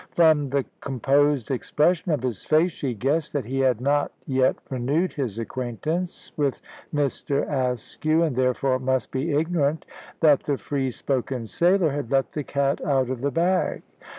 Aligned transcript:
From 0.09 0.49
the 0.49 0.65
composed 0.79 1.51
expression 1.51 2.11
of 2.11 2.23
his 2.23 2.43
face 2.43 2.71
she 2.71 2.95
guessed 2.95 3.33
that 3.33 3.45
he 3.45 3.59
had 3.59 3.79
not 3.79 4.11
yet 4.25 4.55
renewed 4.71 5.13
his 5.13 5.37
acquaintance 5.37 6.31
with 6.35 6.59
Mr. 6.91 7.47
Askew, 7.47 8.23
and 8.23 8.35
therefore 8.35 8.79
must 8.79 9.11
be 9.11 9.31
ignorant 9.31 9.85
that 10.19 10.39
the 10.45 10.57
free 10.57 10.89
spoken 10.89 11.45
sailor 11.45 11.91
had 11.91 12.09
let 12.09 12.31
the 12.31 12.43
cat 12.43 12.83
out 12.83 13.11
of 13.11 13.21
the 13.21 13.29
bag. 13.29 13.83